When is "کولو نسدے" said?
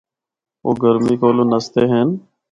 1.21-1.83